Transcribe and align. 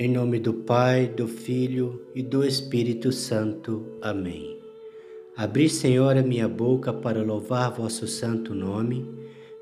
Em 0.00 0.08
nome 0.08 0.38
do 0.38 0.54
Pai, 0.54 1.08
do 1.08 1.26
Filho 1.26 2.06
e 2.14 2.22
do 2.22 2.44
Espírito 2.44 3.10
Santo. 3.10 3.98
Amém. 4.00 4.56
Abri, 5.36 5.68
Senhor, 5.68 6.16
a 6.16 6.22
minha 6.22 6.48
boca 6.48 6.92
para 6.92 7.20
louvar 7.20 7.72
vosso 7.72 8.06
santo 8.06 8.54
nome. 8.54 9.04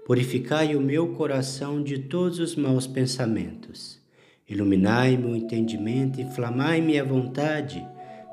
Purificai 0.05 0.77
o 0.77 0.81
meu 0.83 1.15
coração 1.15 1.83
de 1.83 2.01
todos 2.01 2.39
os 2.39 2.55
maus 2.55 2.87
pensamentos. 2.87 3.99
Iluminai 4.47 5.17
meu 5.17 5.35
entendimento, 5.35 6.21
inflamai-me 6.21 7.01
a 7.01 7.05
vontade, 7.05 7.83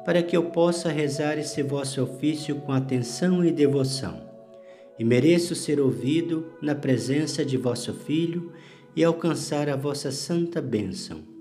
para 0.03 0.21
que 0.21 0.35
eu 0.35 0.51
possa 0.51 0.89
rezar 0.89 1.37
esse 1.37 1.63
vosso 1.63 2.03
ofício 2.03 2.57
com 2.57 2.73
atenção 2.73 3.45
e 3.45 3.49
devoção. 3.49 4.29
E 4.99 5.05
mereço 5.05 5.55
ser 5.55 5.79
ouvido 5.79 6.51
na 6.61 6.75
presença 6.75 7.45
de 7.45 7.55
vosso 7.55 7.93
Filho 7.93 8.51
e 8.93 9.05
alcançar 9.05 9.69
a 9.69 9.77
vossa 9.77 10.11
santa 10.11 10.61
bênção 10.61 11.31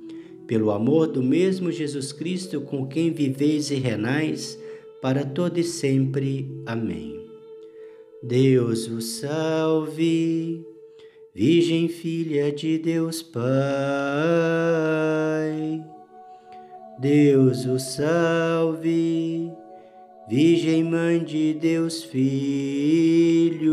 pelo 0.52 0.70
amor 0.70 1.06
do 1.06 1.22
mesmo 1.22 1.72
Jesus 1.72 2.12
Cristo 2.12 2.60
com 2.60 2.86
quem 2.86 3.10
viveis 3.10 3.70
e 3.70 3.76
renais, 3.76 4.58
para 5.00 5.24
todo 5.24 5.56
e 5.56 5.64
sempre. 5.64 6.46
Amém. 6.66 7.26
Deus 8.22 8.86
o 8.86 9.00
salve, 9.00 10.62
Virgem 11.34 11.88
Filha 11.88 12.52
de 12.52 12.76
Deus 12.76 13.22
Pai. 13.22 13.42
Deus 16.98 17.64
o 17.64 17.78
salve, 17.78 19.50
Virgem 20.28 20.84
Mãe 20.84 21.24
de 21.24 21.54
Deus 21.54 22.04
Filho. 22.04 23.72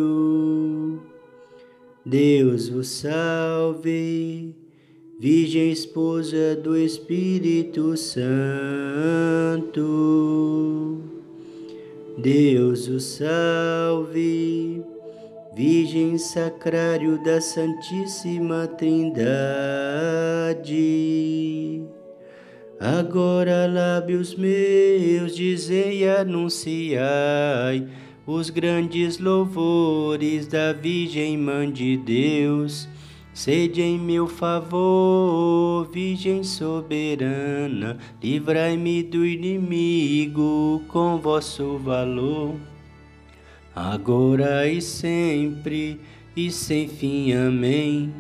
Deus 2.06 2.70
o 2.70 2.86
salve, 2.86 4.56
Virgem 5.22 5.70
Esposa 5.70 6.56
do 6.56 6.78
Espírito 6.78 7.98
Santo, 7.98 8.22
Deus 12.18 12.88
o 12.88 13.02
salve, 13.02 14.82
Virgem 15.54 16.18
Sacrário 16.18 17.22
da 17.22 17.42
Santíssima 17.42 18.66
Trindade. 18.66 19.44
Agora, 22.80 23.68
lábios 23.68 24.36
meus, 24.36 25.36
dizei 25.36 26.04
e 26.04 26.08
anunciai 26.08 27.86
os 28.26 28.50
grandes 28.50 29.20
louvores 29.20 30.48
da 30.48 30.72
Virgem 30.72 31.38
Mãe 31.38 31.70
de 31.70 31.98
Deus 31.98 32.88
Sede 33.40 33.82
em 33.82 33.98
meu 33.98 34.28
favor, 34.28 35.88
Virgem 35.94 36.44
soberana, 36.44 37.98
livrai-me 38.22 39.02
do 39.02 39.26
inimigo 39.26 40.84
com 40.90 41.18
vosso 41.18 41.78
valor. 41.78 42.58
Agora 43.74 44.68
e 44.68 44.82
sempre 44.82 46.02
e 46.36 46.52
sem 46.52 46.90
fim. 46.90 47.32
Amém. 47.32 48.14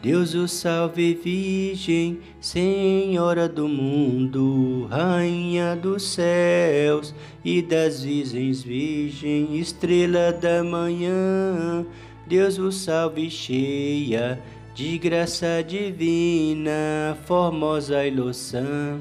Deus 0.00 0.32
o 0.34 0.46
salve, 0.46 1.14
Virgem, 1.14 2.20
Senhora 2.40 3.48
do 3.48 3.66
mundo, 3.66 4.86
Rainha 4.88 5.74
dos 5.74 6.04
céus 6.04 7.12
e 7.44 7.60
das 7.60 8.04
virgens, 8.04 8.62
Virgem, 8.62 9.58
Estrela 9.58 10.32
da 10.32 10.62
manhã 10.62 11.84
Deus 12.26 12.58
o 12.58 12.72
salve 12.72 13.30
cheia 13.30 14.40
de 14.74 14.98
graça 14.98 15.62
divina, 15.66 17.16
formosa 17.24 18.04
e 18.04 18.10
louçã. 18.10 19.00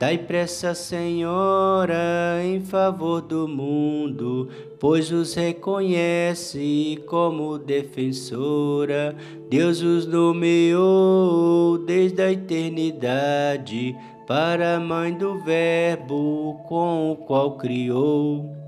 Dai 0.00 0.18
pressa, 0.18 0.74
Senhora, 0.74 2.42
em 2.42 2.60
favor 2.60 3.20
do 3.20 3.46
mundo, 3.46 4.48
pois 4.80 5.12
os 5.12 5.34
reconhece 5.34 6.98
como 7.06 7.56
defensora. 7.56 9.14
Deus 9.48 9.80
os 9.80 10.06
nomeou 10.06 11.78
desde 11.78 12.20
a 12.20 12.32
eternidade 12.32 13.94
para 14.26 14.76
a 14.76 14.80
mãe 14.80 15.14
do 15.14 15.38
Verbo 15.38 16.60
com 16.66 17.12
o 17.12 17.16
qual 17.16 17.56
criou 17.56 18.59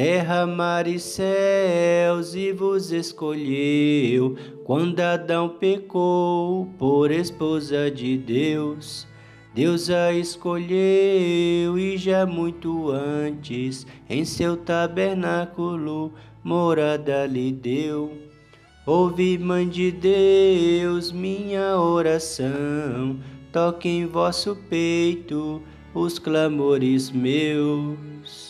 terra, 0.00 0.46
mar 0.46 0.86
e 0.86 0.98
céus, 0.98 2.34
e 2.34 2.52
vos 2.52 2.90
escolheu 2.90 4.34
quando 4.64 4.98
Adão 4.98 5.46
pecou 5.46 6.64
por 6.78 7.10
esposa 7.10 7.90
de 7.90 8.16
Deus. 8.16 9.06
Deus 9.54 9.90
a 9.90 10.10
escolheu 10.10 11.78
e 11.78 11.98
já 11.98 12.24
muito 12.24 12.90
antes 12.90 13.86
em 14.08 14.24
seu 14.24 14.56
tabernáculo 14.56 16.14
morada 16.42 17.26
lhe 17.26 17.52
deu. 17.52 18.10
Ouve, 18.86 19.36
Mãe 19.36 19.68
de 19.68 19.92
Deus, 19.92 21.12
minha 21.12 21.76
oração, 21.76 23.18
toque 23.52 23.90
em 23.90 24.06
vosso 24.06 24.56
peito 24.70 25.60
os 25.92 26.18
clamores 26.18 27.10
meus. 27.10 28.49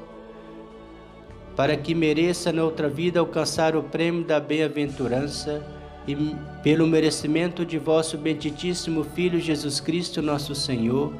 para 1.55 1.75
que 1.75 1.93
mereça 1.93 2.51
noutra 2.51 2.87
vida 2.87 3.19
alcançar 3.19 3.75
o 3.75 3.83
prêmio 3.83 4.23
da 4.23 4.39
bem-aventurança 4.39 5.65
e 6.07 6.15
pelo 6.63 6.87
merecimento 6.87 7.65
de 7.65 7.77
vosso 7.77 8.17
benditíssimo 8.17 9.03
Filho 9.03 9.39
Jesus 9.39 9.79
Cristo, 9.79 10.21
nosso 10.21 10.55
Senhor, 10.55 11.13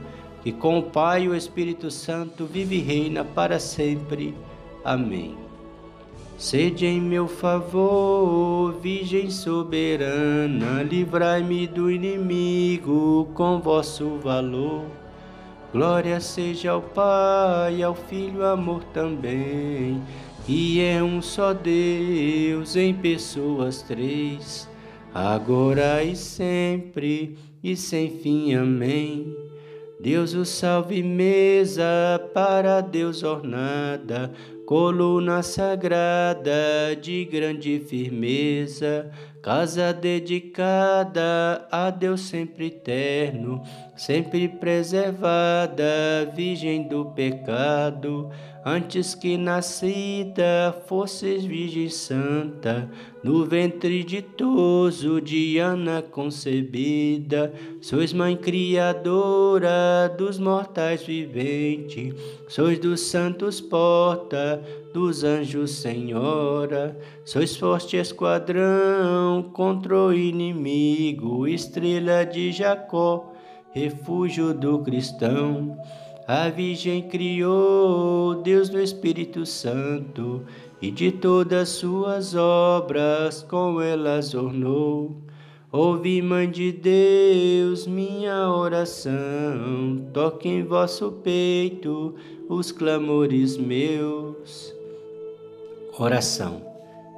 que 0.43 0.51
com 0.51 0.79
o 0.79 0.83
Pai 0.83 1.23
e 1.23 1.29
o 1.29 1.35
Espírito 1.35 1.91
Santo 1.91 2.45
vive 2.45 2.77
e 2.77 2.81
reina 2.81 3.23
para 3.23 3.59
sempre. 3.59 4.33
Amém. 4.83 5.35
Sede 6.37 6.87
em 6.87 6.99
meu 6.99 7.27
favor, 7.27 8.73
Virgem 8.81 9.29
soberana, 9.29 10.81
livrai-me 10.81 11.67
do 11.67 11.91
inimigo 11.91 13.29
com 13.35 13.59
vosso 13.59 14.17
valor. 14.17 15.00
Glória 15.71 16.19
seja 16.19 16.71
ao 16.71 16.81
Pai, 16.81 17.81
ao 17.81 17.95
Filho, 17.95 18.45
amor 18.45 18.83
também 18.93 20.01
e 20.47 20.81
é 20.81 21.01
um 21.03 21.21
só 21.21 21.53
Deus 21.53 22.75
em 22.75 22.93
pessoas 22.93 23.81
três, 23.81 24.67
agora 25.13 26.03
e 26.03 26.15
sempre 26.15 27.37
e 27.63 27.75
sem 27.75 28.09
fim. 28.09 28.53
Amém. 28.55 29.35
Deus 29.99 30.33
o 30.33 30.43
salve, 30.43 31.03
mesa 31.03 31.83
para 32.33 32.81
Deus 32.81 33.21
ornada, 33.21 34.31
coluna 34.71 35.43
sagrada 35.43 36.95
de 36.95 37.25
grande 37.25 37.77
firmeza, 37.81 39.11
casa 39.43 39.91
dedicada 39.91 41.67
a 41.69 41.89
Deus 41.89 42.21
sempre 42.21 42.67
eterno, 42.67 43.61
sempre 43.97 44.47
preservada, 44.47 45.83
virgem 46.33 46.87
do 46.87 47.03
pecado 47.07 48.31
antes 48.63 49.15
que 49.15 49.37
nascida 49.37 50.75
fosses 50.85 51.43
Virgem 51.43 51.89
Santa, 51.89 52.89
no 53.23 53.45
ventre 53.45 54.03
ditoso 54.03 55.19
de 55.19 55.57
Ana 55.57 56.01
concebida, 56.01 57.53
sois 57.81 58.13
Mãe 58.13 58.35
Criadora 58.35 60.13
dos 60.17 60.37
mortais 60.37 61.03
viventes, 61.03 62.13
sois 62.47 62.77
dos 62.77 63.01
santos 63.01 63.59
porta, 63.59 64.61
dos 64.93 65.23
anjos 65.23 65.71
Senhora, 65.71 66.97
sois 67.25 67.55
forte 67.55 67.97
esquadrão 67.97 69.49
contra 69.53 69.95
o 69.95 70.13
inimigo, 70.13 71.47
estrela 71.47 72.25
de 72.25 72.51
Jacó, 72.51 73.33
refúgio 73.73 74.53
do 74.53 74.79
cristão. 74.79 75.77
A 76.33 76.47
Virgem 76.47 77.09
criou 77.09 78.35
Deus 78.41 78.69
do 78.69 78.79
Espírito 78.79 79.45
Santo 79.45 80.45
e 80.81 80.89
de 80.89 81.11
todas 81.11 81.67
suas 81.67 82.35
obras 82.35 83.43
com 83.43 83.81
elas 83.81 84.33
ornou. 84.33 85.17
Ouvi, 85.69 86.21
Mãe 86.21 86.49
de 86.49 86.71
Deus, 86.71 87.85
minha 87.85 88.49
oração, 88.49 90.05
toque 90.13 90.47
em 90.47 90.63
vosso 90.63 91.11
peito 91.21 92.15
os 92.47 92.71
clamores 92.71 93.57
meus. 93.57 94.73
Oração. 95.99 96.61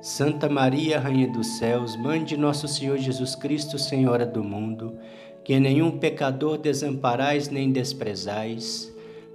Santa 0.01 0.49
Maria, 0.49 0.99
Rainha 0.99 1.31
dos 1.31 1.59
Céus, 1.59 1.95
Mãe 1.95 2.23
de 2.23 2.35
Nosso 2.35 2.67
Senhor 2.67 2.97
Jesus 2.97 3.35
Cristo, 3.35 3.77
Senhora 3.77 4.25
do 4.25 4.43
mundo, 4.43 4.97
que 5.45 5.59
nenhum 5.59 5.99
pecador 5.99 6.57
desamparais 6.57 7.47
nem 7.47 7.71
desprezais, 7.71 8.91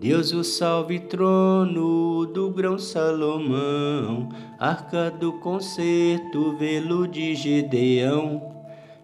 Deus 0.00 0.32
o 0.32 0.44
salve, 0.44 1.00
trono 1.00 2.24
do 2.24 2.50
grão 2.50 2.78
Salomão, 2.78 4.28
arca 4.56 5.10
do 5.10 5.32
concerto, 5.40 6.56
velo 6.56 7.08
de 7.08 7.34
Gedeão. 7.34 8.54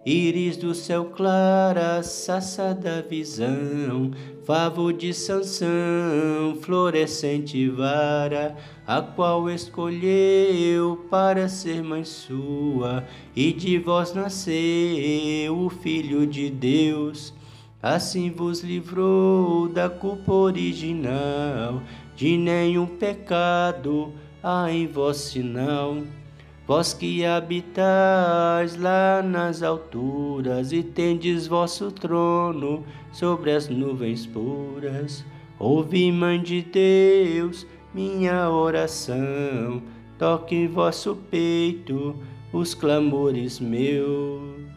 Íris 0.06 0.56
do 0.56 0.72
céu 0.72 1.06
clara, 1.06 2.00
saça 2.04 2.72
da 2.72 3.00
visão, 3.00 4.12
favo 4.44 4.92
de 4.92 5.12
Sansão, 5.12 6.54
florescente 6.60 7.68
vara, 7.70 8.54
a 8.86 9.02
qual 9.02 9.50
escolheu 9.50 11.06
para 11.10 11.48
ser 11.48 11.82
mãe 11.82 12.04
sua, 12.04 13.04
e 13.34 13.52
de 13.52 13.78
vós 13.78 14.14
nasceu 14.14 15.58
o 15.58 15.68
Filho 15.68 16.24
de 16.24 16.50
Deus. 16.50 17.34
Assim 17.84 18.30
vos 18.30 18.62
livrou 18.62 19.68
da 19.68 19.90
culpa 19.90 20.32
original, 20.32 21.82
de 22.16 22.34
nenhum 22.34 22.86
pecado 22.86 24.10
há 24.42 24.72
em 24.72 24.86
vós 24.86 25.18
sinal. 25.18 25.98
Vós 26.66 26.94
que 26.94 27.26
habitais 27.26 28.74
lá 28.80 29.22
nas 29.22 29.62
alturas 29.62 30.72
e 30.72 30.82
tendes 30.82 31.46
vosso 31.46 31.92
trono 31.92 32.82
sobre 33.12 33.50
as 33.50 33.68
nuvens 33.68 34.24
puras, 34.24 35.22
ouvi, 35.58 36.10
Mãe 36.10 36.42
de 36.42 36.62
Deus, 36.62 37.66
minha 37.92 38.48
oração, 38.48 39.82
toque 40.18 40.54
em 40.54 40.68
vosso 40.68 41.16
peito 41.30 42.16
os 42.50 42.74
clamores 42.74 43.60
meus. 43.60 44.73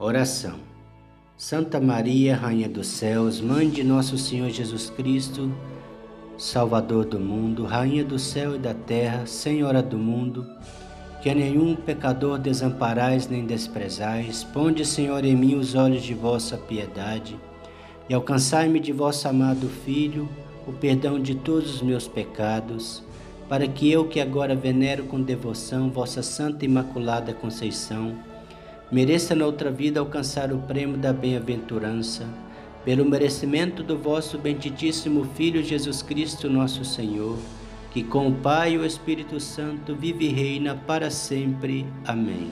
Oração. 0.00 0.60
Santa 1.36 1.80
Maria, 1.80 2.36
Rainha 2.36 2.68
dos 2.68 2.86
Céus, 2.86 3.40
Mãe 3.40 3.68
de 3.68 3.82
nosso 3.82 4.16
Senhor 4.16 4.48
Jesus 4.48 4.90
Cristo, 4.90 5.52
Salvador 6.36 7.04
do 7.04 7.18
mundo, 7.18 7.64
Rainha 7.64 8.04
do 8.04 8.16
céu 8.16 8.54
e 8.54 8.58
da 8.60 8.72
terra, 8.72 9.26
Senhora 9.26 9.82
do 9.82 9.98
mundo, 9.98 10.46
que 11.20 11.28
a 11.28 11.34
nenhum 11.34 11.74
pecador 11.74 12.38
desamparais 12.38 13.26
nem 13.26 13.44
desprezais, 13.44 14.44
ponde, 14.44 14.86
Senhor, 14.86 15.24
em 15.24 15.34
mim 15.34 15.56
os 15.56 15.74
olhos 15.74 16.04
de 16.04 16.14
vossa 16.14 16.56
piedade 16.56 17.36
e 18.08 18.14
alcançai-me 18.14 18.78
de 18.78 18.92
vosso 18.92 19.26
amado 19.26 19.68
Filho 19.84 20.28
o 20.64 20.72
perdão 20.72 21.20
de 21.20 21.34
todos 21.34 21.74
os 21.74 21.82
meus 21.82 22.06
pecados, 22.06 23.02
para 23.48 23.66
que 23.66 23.90
eu, 23.90 24.06
que 24.06 24.20
agora 24.20 24.54
venero 24.54 25.06
com 25.06 25.20
devoção 25.20 25.90
vossa 25.90 26.22
Santa 26.22 26.64
Imaculada 26.64 27.34
Conceição, 27.34 28.16
mereça 28.90 29.34
na 29.34 29.44
outra 29.44 29.70
vida 29.70 30.00
alcançar 30.00 30.52
o 30.52 30.58
prêmio 30.58 30.96
da 30.96 31.12
bem-aventurança 31.12 32.26
pelo 32.84 33.04
merecimento 33.04 33.82
do 33.82 33.98
vosso 33.98 34.38
benditíssimo 34.38 35.24
Filho 35.34 35.62
Jesus 35.62 36.00
Cristo, 36.00 36.48
nosso 36.48 36.84
Senhor, 36.84 37.36
que 37.90 38.02
com 38.02 38.28
o 38.28 38.34
Pai 38.34 38.74
e 38.74 38.78
o 38.78 38.86
Espírito 38.86 39.38
Santo 39.38 39.94
vive 39.94 40.26
e 40.26 40.32
reina 40.32 40.74
para 40.74 41.10
sempre. 41.10 41.84
Amém. 42.06 42.50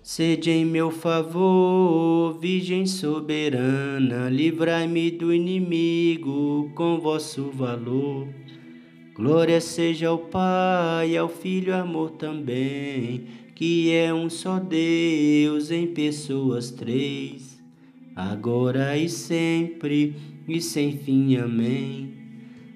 Sede 0.00 0.50
em 0.50 0.64
meu 0.64 0.90
favor, 0.90 2.38
Virgem 2.38 2.86
soberana, 2.86 4.28
livrai-me 4.28 5.10
do 5.10 5.32
inimigo 5.32 6.70
com 6.74 7.00
vosso 7.00 7.50
valor. 7.50 8.28
Glória 9.14 9.60
seja 9.60 10.08
ao 10.08 10.18
Pai, 10.18 11.16
ao 11.16 11.28
Filho, 11.28 11.74
amor 11.74 12.10
também, 12.12 13.26
que 13.62 13.92
é 13.92 14.12
um 14.12 14.28
só 14.28 14.58
Deus 14.58 15.70
em 15.70 15.86
pessoas 15.86 16.72
três 16.72 17.62
agora 18.16 18.98
e 18.98 19.08
sempre 19.08 20.16
e 20.48 20.60
sem 20.60 20.98
fim. 20.98 21.36
Amém. 21.36 22.12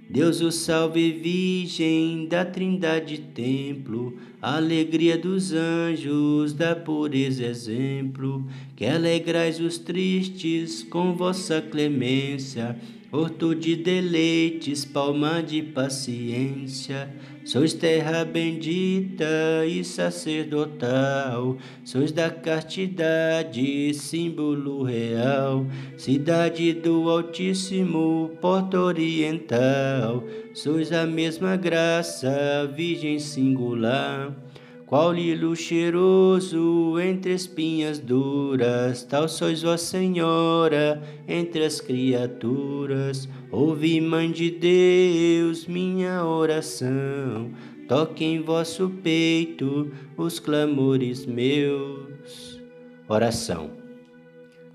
Deus 0.09 0.41
o 0.41 0.53
salve, 0.53 1.11
Virgem 1.11 2.29
da 2.29 2.45
Trindade 2.45 3.19
Templo, 3.19 4.17
alegria 4.41 5.19
dos 5.19 5.53
anjos, 5.53 6.53
da 6.53 6.77
pureza 6.77 7.45
exemplo, 7.45 8.47
que 8.77 8.87
alegrais 8.87 9.59
os 9.59 9.79
tristes 9.79 10.85
com 10.85 11.17
vossa 11.17 11.61
clemência 11.61 12.79
horto 13.11 13.55
de 13.55 13.77
deleites, 13.77 14.85
palma 14.85 15.43
de 15.43 15.63
paciência. 15.63 17.09
Sois 17.45 17.73
terra 17.73 18.25
bendita 18.25 19.65
e 19.69 19.85
sacerdotal, 19.85 21.57
sois 21.85 22.11
da 22.11 22.29
castidade, 22.29 23.95
símbolo 23.95 24.83
real, 24.83 25.65
cidade 25.97 26.73
do 26.73 27.09
Altíssimo, 27.09 28.33
porta 28.41 28.81
oriental. 28.81 30.25
Sois 30.53 30.91
a 30.91 31.07
mesma 31.07 31.57
graça, 31.57 32.69
virgem 32.75 33.21
singular. 33.21 34.46
Qual 34.87 35.13
lilo 35.13 35.57
cheiroso 35.57 36.97
entre 37.01 37.35
espinhas 37.35 37.99
duras, 37.99 39.03
tal 39.03 39.29
sois 39.29 39.63
vós, 39.63 39.81
Senhora, 39.81 41.03
entre 41.27 41.65
as 41.65 41.81
criaturas. 41.81 43.29
Ouvi, 43.51 44.01
Mãe 44.01 44.31
de 44.31 44.49
Deus, 44.49 45.67
minha 45.67 46.25
oração, 46.25 47.51
toque 47.89 48.25
em 48.25 48.41
vosso 48.41 48.89
peito 49.03 49.91
os 50.17 50.39
clamores 50.39 51.27
meus. 51.27 52.61
Oração. 53.09 53.73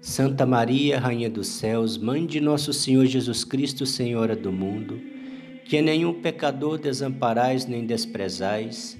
Santa 0.01 0.45
Maria, 0.45 0.99
Rainha 0.99 1.29
dos 1.29 1.47
Céus, 1.47 1.97
Mãe 1.97 2.25
de 2.25 2.41
nosso 2.41 2.73
Senhor 2.73 3.05
Jesus 3.05 3.45
Cristo, 3.45 3.85
Senhora 3.85 4.35
do 4.35 4.51
mundo, 4.51 4.99
que 5.63 5.81
nenhum 5.81 6.21
pecador 6.21 6.77
desamparais 6.77 7.65
nem 7.65 7.85
desprezais, 7.85 8.99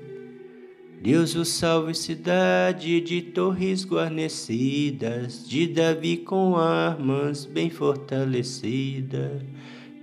Deus 1.01 1.35
o 1.35 1.43
salve, 1.43 1.95
cidade 1.95 3.01
de 3.01 3.21
torres 3.21 3.83
guarnecidas, 3.83 5.47
de 5.47 5.65
Davi 5.67 6.17
com 6.17 6.55
armas 6.55 7.43
bem 7.43 7.69
fortalecida 7.69 9.41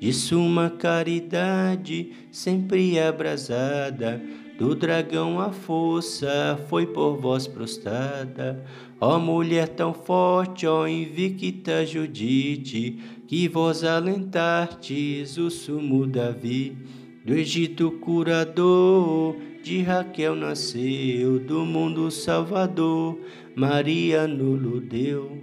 de 0.00 0.12
suma 0.12 0.70
caridade, 0.70 2.12
sempre 2.30 2.98
abrasada, 2.98 4.22
do 4.56 4.74
dragão 4.74 5.40
a 5.40 5.50
força 5.50 6.58
foi 6.68 6.86
por 6.86 7.16
vós 7.16 7.46
prostrada. 7.46 8.64
Ó 9.00 9.18
mulher 9.18 9.68
tão 9.68 9.92
forte, 9.92 10.66
ó 10.66 10.86
invicta 10.86 11.86
Judite, 11.86 12.98
que 13.26 13.48
vós 13.48 13.84
alentartes 13.84 15.36
o 15.36 15.50
sumo 15.50 16.06
Davi. 16.06 16.76
Do 17.24 17.34
Egito 17.34 17.90
curador, 18.00 19.36
de 19.68 19.82
Raquel 19.82 20.34
nasceu, 20.34 21.38
do 21.38 21.62
mundo 21.62 22.10
salvador, 22.10 23.18
Maria 23.54 24.26
nulo 24.26 24.80
deu. 24.80 25.42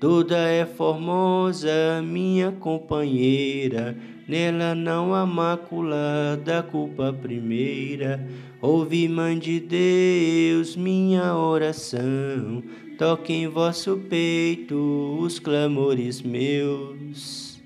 Toda 0.00 0.36
é 0.36 0.66
formosa, 0.66 2.02
minha 2.02 2.50
companheira, 2.50 3.96
nela 4.26 4.74
não 4.74 5.14
há 5.14 5.24
mácula 5.24 6.36
da 6.44 6.64
culpa 6.64 7.12
primeira. 7.12 8.26
Ouvi, 8.60 9.06
Mãe 9.06 9.38
de 9.38 9.60
Deus, 9.60 10.74
minha 10.74 11.36
oração, 11.36 12.64
toque 12.98 13.32
em 13.32 13.46
vosso 13.46 13.98
peito 13.98 15.16
os 15.20 15.38
clamores 15.38 16.20
meus. 16.22 17.62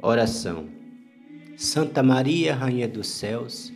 Oração. 0.00 0.64
Santa 1.58 2.02
Maria, 2.02 2.54
Rainha 2.54 2.88
dos 2.88 3.08
Céus, 3.08 3.75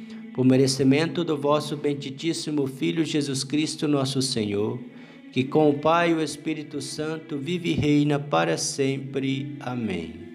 por 0.33 0.45
merecimento 0.45 1.23
do 1.23 1.37
vosso 1.37 1.75
benditíssimo 1.75 2.65
Filho 2.67 3.05
Jesus 3.05 3.43
Cristo, 3.43 3.87
nosso 3.87 4.21
Senhor, 4.21 4.79
que 5.31 5.43
com 5.43 5.69
o 5.69 5.79
Pai 5.79 6.11
e 6.11 6.13
o 6.13 6.21
Espírito 6.21 6.81
Santo 6.81 7.37
vive 7.37 7.71
e 7.71 7.73
reina 7.73 8.19
para 8.19 8.57
sempre. 8.57 9.55
Amém. 9.59 10.31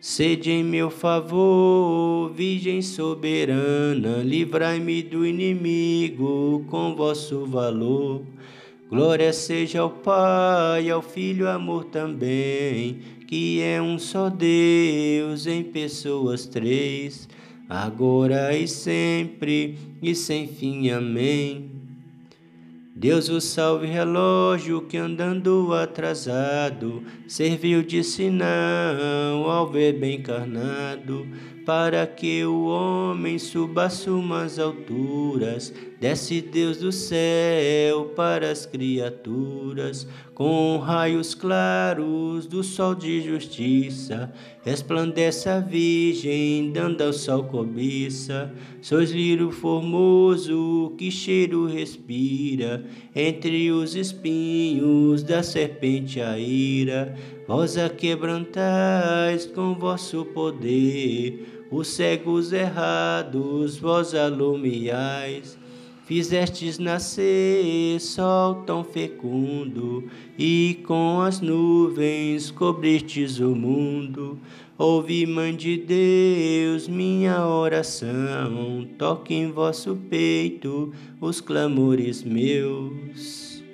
Sede 0.00 0.50
em 0.50 0.64
meu 0.64 0.90
favor, 0.90 2.32
Virgem 2.32 2.82
soberana, 2.82 4.16
livrai-me 4.24 5.00
do 5.00 5.24
inimigo 5.24 6.64
com 6.68 6.96
vosso 6.96 7.46
valor. 7.46 8.22
Glória 8.90 9.32
seja 9.32 9.80
ao 9.80 9.90
Pai, 9.90 10.90
ao 10.90 11.00
Filho, 11.00 11.48
amor 11.48 11.84
também, 11.84 12.98
que 13.28 13.62
é 13.62 13.80
um 13.80 13.96
só 13.96 14.28
Deus 14.28 15.46
em 15.46 15.62
pessoas 15.62 16.46
três, 16.46 17.28
agora 17.68 18.56
e 18.56 18.66
sempre 18.66 19.78
e 20.02 20.14
sem 20.14 20.46
fim. 20.48 20.90
Amém. 20.90 21.70
Deus 22.94 23.28
o 23.30 23.40
salve, 23.40 23.86
relógio 23.86 24.82
que 24.82 24.96
andando 24.96 25.72
atrasado 25.74 27.02
serviu 27.26 27.82
de 27.82 28.04
sinal 28.04 29.50
ao 29.50 29.66
verbo 29.66 30.04
encarnado, 30.04 31.26
para 31.64 32.06
que 32.06 32.44
o 32.44 32.66
homem 32.66 33.38
suba 33.38 33.88
sumas 33.88 34.58
alturas. 34.58 35.72
Desce 36.02 36.40
Deus 36.40 36.78
do 36.78 36.90
céu 36.90 38.06
para 38.16 38.50
as 38.50 38.66
criaturas, 38.66 40.04
com 40.34 40.76
raios 40.78 41.32
claros 41.32 42.44
do 42.44 42.64
sol 42.64 42.92
de 42.92 43.20
justiça. 43.20 44.32
Resplandece 44.64 45.48
a 45.48 45.60
Virgem, 45.60 46.72
dando 46.72 47.02
ao 47.02 47.12
sol 47.12 47.44
cobiça. 47.44 48.52
Sois 48.80 49.12
lírio 49.12 49.52
formoso 49.52 50.92
que 50.98 51.08
cheiro 51.08 51.68
respira, 51.68 52.84
entre 53.14 53.70
os 53.70 53.94
espinhos 53.94 55.22
da 55.22 55.40
serpente 55.40 56.20
a 56.20 56.36
ira. 56.36 57.14
Vós 57.46 57.78
a 57.78 57.88
quebrantais 57.88 59.46
com 59.46 59.72
vosso 59.72 60.24
poder, 60.24 61.68
os 61.70 61.86
cegos 61.86 62.52
errados 62.52 63.76
vós 63.76 64.16
alumiais. 64.16 65.61
Fizestes 66.12 66.78
nascer 66.78 67.98
sol 67.98 68.56
tão 68.66 68.84
fecundo, 68.84 70.04
e 70.38 70.78
com 70.86 71.22
as 71.22 71.40
nuvens 71.40 72.50
cobristes 72.50 73.40
o 73.40 73.56
mundo. 73.56 74.38
Ouvi, 74.76 75.24
Mãe 75.24 75.56
de 75.56 75.78
Deus, 75.78 76.86
minha 76.86 77.46
oração, 77.46 78.86
toque 78.98 79.32
em 79.32 79.50
vosso 79.50 79.96
peito 80.10 80.92
os 81.18 81.40
clamores 81.40 82.22
meus. 82.22 83.64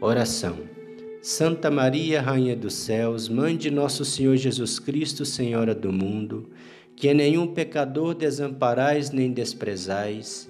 Oração. 0.00 0.58
Santa 1.22 1.70
Maria, 1.70 2.20
Rainha 2.20 2.56
dos 2.56 2.74
Céus, 2.74 3.28
Mãe 3.28 3.56
de 3.56 3.70
nosso 3.70 4.04
Senhor 4.04 4.36
Jesus 4.36 4.80
Cristo, 4.80 5.24
Senhora 5.24 5.72
do 5.72 5.92
mundo, 5.92 6.50
que 6.96 7.14
nenhum 7.14 7.46
pecador 7.46 8.12
desamparais 8.12 9.12
nem 9.12 9.30
desprezais, 9.30 10.49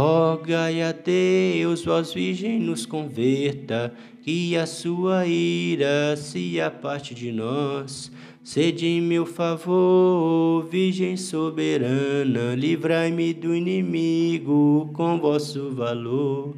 Rogai 0.00 0.80
a 0.80 0.92
Deus, 0.92 1.84
vós 1.84 2.14
Virgem, 2.14 2.60
nos 2.60 2.86
converta, 2.86 3.92
que 4.22 4.56
a 4.56 4.64
sua 4.64 5.26
ira 5.26 6.16
se 6.16 6.60
aparte 6.60 7.16
de 7.16 7.32
nós. 7.32 8.12
Sede 8.44 8.86
em 8.86 9.02
meu 9.02 9.26
favor, 9.26 10.64
Virgem 10.70 11.16
soberana, 11.16 12.54
livrai-me 12.54 13.34
do 13.34 13.52
inimigo 13.52 14.88
com 14.92 15.18
vosso 15.18 15.70
valor. 15.70 16.54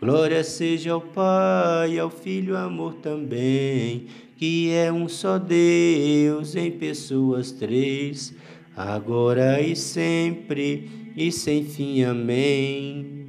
Glória 0.00 0.42
seja 0.42 0.90
ao 0.90 1.00
Pai, 1.00 2.00
ao 2.00 2.10
Filho, 2.10 2.56
amor 2.56 2.94
também, 2.94 4.06
que 4.36 4.72
é 4.72 4.92
um 4.92 5.08
só 5.08 5.38
Deus 5.38 6.56
em 6.56 6.72
pessoas 6.72 7.52
três, 7.52 8.34
agora 8.76 9.60
e 9.60 9.76
sempre 9.76 11.01
e 11.16 11.30
sem 11.32 11.64
fim. 11.64 12.02
Amém. 12.04 13.22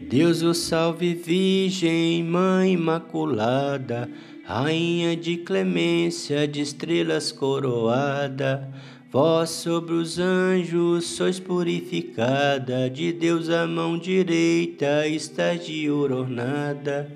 Deus 0.00 0.42
o 0.42 0.54
salve, 0.54 1.14
Virgem, 1.14 2.24
Mãe 2.24 2.72
Imaculada, 2.72 4.10
Rainha 4.44 5.14
de 5.16 5.36
clemência, 5.36 6.48
de 6.48 6.62
estrelas 6.62 7.30
coroada 7.30 8.72
Vós 9.10 9.48
sobre 9.48 9.94
os 9.94 10.18
anjos 10.18 11.06
sois 11.06 11.40
purificada, 11.40 12.90
de 12.90 13.10
Deus 13.10 13.48
a 13.48 13.66
mão 13.66 13.96
direita 13.98 15.06
está 15.06 15.54
de 15.54 15.90
ouro 15.90 16.18
ornada. 16.18 17.10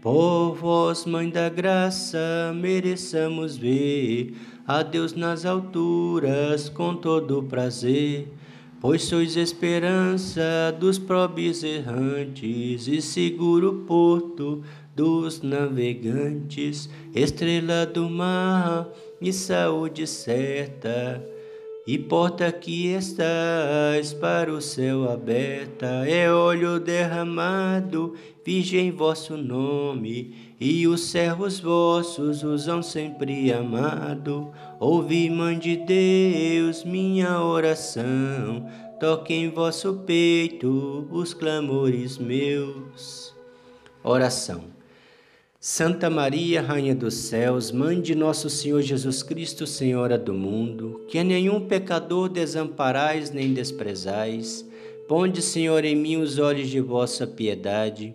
Por 0.00 0.54
vós, 0.54 1.04
Mãe 1.04 1.28
da 1.28 1.50
Graça, 1.50 2.18
mereçamos 2.56 3.58
ver 3.58 4.32
a 4.66 4.82
Deus 4.82 5.12
nas 5.14 5.44
alturas 5.44 6.68
com 6.68 6.94
todo 6.94 7.42
prazer. 7.42 8.28
Pois 8.80 9.04
sois 9.04 9.36
esperança 9.36 10.74
dos 10.78 10.98
pobres 10.98 11.62
errantes 11.62 12.86
e 12.86 13.00
seguro 13.00 13.84
porto 13.86 14.62
dos 14.94 15.40
navegantes, 15.42 16.88
estrela 17.14 17.86
do 17.86 18.08
mar 18.08 18.88
e 19.20 19.32
saúde 19.32 20.06
certa. 20.06 21.24
E 21.86 21.98
porta 21.98 22.50
que 22.50 22.86
estás 22.88 24.14
para 24.14 24.50
o 24.50 24.60
céu 24.60 25.10
aberta, 25.10 25.86
é 26.08 26.32
olho 26.32 26.80
derramado, 26.80 28.14
virgem 28.44 28.90
vosso 28.90 29.36
nome, 29.36 30.53
e 30.64 30.88
os 30.88 31.02
servos 31.02 31.60
vossos 31.60 32.42
usam 32.42 32.82
sempre 32.82 33.52
amado. 33.52 34.50
Ouvi, 34.80 35.28
Mãe 35.28 35.58
de 35.58 35.76
Deus, 35.76 36.84
minha 36.84 37.42
oração, 37.42 38.66
toque 38.98 39.34
em 39.34 39.50
vosso 39.50 39.92
peito 40.06 41.06
os 41.10 41.34
clamores 41.34 42.16
meus. 42.16 43.34
Oração. 44.02 44.64
Santa 45.60 46.08
Maria, 46.08 46.62
Rainha 46.62 46.94
dos 46.94 47.12
Céus, 47.12 47.70
Mãe 47.70 48.00
de 48.00 48.14
Nosso 48.14 48.48
Senhor 48.48 48.80
Jesus 48.80 49.22
Cristo, 49.22 49.66
Senhora 49.66 50.16
do 50.16 50.32
mundo, 50.32 51.04
que 51.08 51.18
a 51.18 51.24
nenhum 51.24 51.68
pecador 51.68 52.30
desamparais 52.30 53.30
nem 53.30 53.52
desprezais, 53.52 54.66
ponde, 55.06 55.42
Senhor, 55.42 55.84
em 55.84 55.94
mim 55.94 56.16
os 56.16 56.38
olhos 56.38 56.70
de 56.70 56.80
vossa 56.80 57.26
piedade 57.26 58.14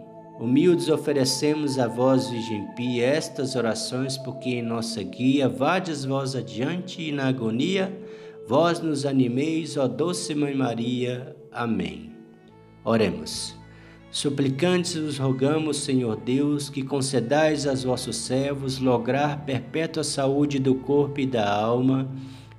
Humildes 0.41 0.89
oferecemos 0.89 1.77
a 1.77 1.87
vós, 1.87 2.27
Virgem 2.27 2.65
Pia, 2.75 3.05
estas 3.05 3.55
orações, 3.55 4.17
porque 4.17 4.49
em 4.49 4.63
nossa 4.63 5.03
guia 5.03 5.47
vades 5.47 6.03
vós 6.03 6.35
adiante 6.35 6.99
e 6.99 7.11
na 7.11 7.27
agonia 7.27 7.95
vós 8.47 8.79
nos 8.79 9.05
animeis, 9.05 9.77
ó 9.77 9.87
doce 9.87 10.33
Mãe 10.33 10.55
Maria. 10.55 11.35
Amém. 11.51 12.11
Oremos. 12.83 13.55
Suplicantes 14.09 14.95
vos 14.95 15.19
rogamos, 15.19 15.77
Senhor 15.77 16.15
Deus, 16.15 16.71
que 16.71 16.81
concedais 16.81 17.67
aos 17.67 17.83
vossos 17.83 18.15
servos 18.15 18.79
lograr 18.79 19.45
perpétua 19.45 20.03
saúde 20.03 20.57
do 20.57 20.73
corpo 20.73 21.19
e 21.19 21.27
da 21.27 21.53
alma, 21.53 22.09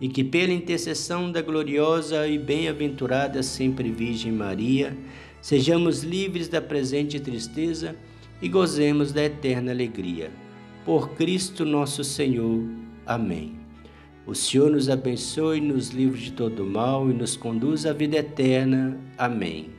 e 0.01 0.09
que 0.09 0.23
pela 0.23 0.53
intercessão 0.53 1.33
da 1.33 1.43
gloriosa 1.43 2.29
e 2.29 2.39
bem-aventurada 2.39 3.43
sempre 3.43 3.91
Virgem 3.91 4.31
Maria, 4.31 4.97
sejamos 5.43 6.03
livres 6.03 6.49
da 6.49 6.63
presente 6.63 7.21
tristeza 7.21 7.95
e 8.41 8.49
gozemos 8.49 9.13
da 9.13 9.25
eterna 9.25 9.73
alegria. 9.73 10.31
Por 10.85 11.11
Cristo 11.11 11.65
nosso 11.65 12.03
Senhor. 12.03 12.65
Amém. 13.05 13.57
O 14.25 14.35
Senhor 14.37 14.71
nos 14.71 14.89
abençoe, 14.89 15.61
nos 15.61 15.91
livre 15.91 16.21
de 16.21 16.33
todo 16.33 16.65
mal 16.65 17.11
e 17.11 17.13
nos 17.13 17.37
conduz 17.37 17.85
à 17.85 17.93
vida 17.93 18.19
eterna. 18.19 18.97
Amém. 19.19 19.71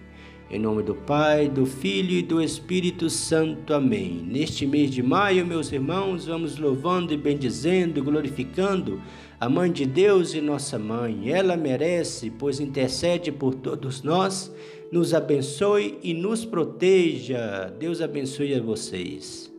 Em 0.52 0.60
nome 0.60 0.84
do 0.84 0.94
Pai, 0.94 1.48
do 1.48 1.66
Filho 1.66 2.12
e 2.12 2.22
do 2.22 2.42
Espírito 2.42 3.10
Santo. 3.10 3.74
Amém. 3.74 4.22
Neste 4.28 4.68
mês 4.68 4.92
de 4.92 5.02
maio, 5.02 5.48
meus 5.48 5.72
irmãos, 5.72 6.26
vamos 6.26 6.58
louvando 6.58 7.14
e 7.14 7.18
bendizendo 7.18 8.04
glorificando 8.04 9.02
a 9.40 9.50
Mãe 9.50 9.72
de 9.72 9.86
Deus 9.86 10.34
e 10.34 10.42
nossa 10.42 10.78
Mãe. 10.78 11.32
Ela 11.32 11.58
merece, 11.58 12.30
pois 12.30 12.60
intercede 12.60 13.32
por 13.32 13.56
todos 13.56 14.04
nós, 14.04 14.54
nos 14.94 15.12
abençoe 15.12 15.98
e 16.04 16.14
nos 16.14 16.46
proteja. 16.46 17.74
Deus 17.80 18.00
abençoe 18.00 18.54
a 18.54 18.62
vocês. 18.62 19.53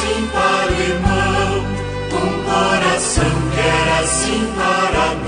Assim 0.00 0.26
para 0.32 0.72
o 0.72 0.80
irmão, 0.80 1.64
um 2.12 2.30
coração 2.44 3.32
quer 3.54 4.00
assim 4.02 4.46
para 4.56 5.04
Deus, 5.14 5.19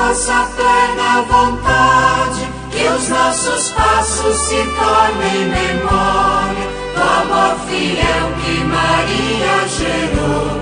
nossa 0.00 0.48
plena 0.56 1.22
vontade, 1.28 2.48
que 2.70 2.88
os 2.88 3.08
nossos 3.08 3.70
passos 3.72 4.36
se 4.48 4.56
tornem 4.56 5.46
memória 5.46 6.66
do 6.94 7.02
amor 7.02 7.54
fiel 7.66 8.32
que 8.42 8.64
Maria 8.64 9.68
gerou. 9.68 10.60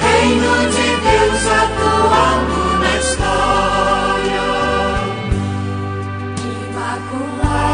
Reino 0.00 0.54
de 0.70 0.88
Deus 1.06 1.42
atuando 1.62 2.58
na 2.80 2.88
é 2.88 2.98
história. 2.98 4.46
Imaculada. 6.70 7.71